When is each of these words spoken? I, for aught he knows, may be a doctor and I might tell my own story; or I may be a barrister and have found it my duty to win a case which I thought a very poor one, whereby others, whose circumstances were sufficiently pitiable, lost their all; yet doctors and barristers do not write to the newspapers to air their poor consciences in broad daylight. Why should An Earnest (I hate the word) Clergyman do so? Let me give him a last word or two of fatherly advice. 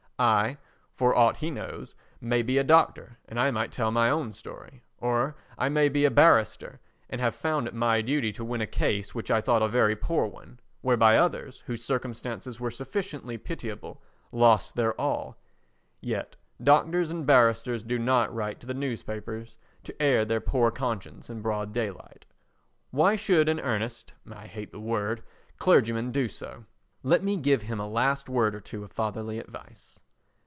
I, 0.19 0.57
for 0.93 1.15
aught 1.15 1.37
he 1.37 1.49
knows, 1.49 1.95
may 2.19 2.43
be 2.43 2.59
a 2.59 2.63
doctor 2.63 3.17
and 3.27 3.39
I 3.39 3.49
might 3.49 3.71
tell 3.71 3.89
my 3.89 4.07
own 4.11 4.31
story; 4.33 4.83
or 4.99 5.35
I 5.57 5.67
may 5.67 5.89
be 5.89 6.05
a 6.05 6.11
barrister 6.11 6.79
and 7.09 7.19
have 7.19 7.33
found 7.33 7.65
it 7.67 7.73
my 7.73 8.03
duty 8.03 8.31
to 8.33 8.45
win 8.45 8.61
a 8.61 8.67
case 8.67 9.15
which 9.15 9.31
I 9.31 9.41
thought 9.41 9.63
a 9.63 9.67
very 9.67 9.95
poor 9.95 10.27
one, 10.27 10.59
whereby 10.81 11.17
others, 11.17 11.61
whose 11.65 11.83
circumstances 11.83 12.59
were 12.59 12.69
sufficiently 12.69 13.39
pitiable, 13.39 13.99
lost 14.31 14.75
their 14.75 14.93
all; 15.01 15.37
yet 16.01 16.35
doctors 16.61 17.09
and 17.09 17.25
barristers 17.25 17.81
do 17.81 17.97
not 17.97 18.31
write 18.31 18.59
to 18.59 18.67
the 18.67 18.75
newspapers 18.75 19.57
to 19.85 19.99
air 19.99 20.23
their 20.23 20.39
poor 20.39 20.69
consciences 20.69 21.31
in 21.31 21.41
broad 21.41 21.73
daylight. 21.73 22.25
Why 22.91 23.15
should 23.15 23.49
An 23.49 23.59
Earnest 23.59 24.13
(I 24.31 24.45
hate 24.45 24.71
the 24.71 24.79
word) 24.79 25.23
Clergyman 25.57 26.11
do 26.11 26.27
so? 26.27 26.65
Let 27.01 27.23
me 27.23 27.37
give 27.37 27.63
him 27.63 27.79
a 27.79 27.87
last 27.89 28.29
word 28.29 28.53
or 28.53 28.61
two 28.61 28.83
of 28.83 28.91
fatherly 28.91 29.39
advice. 29.39 29.99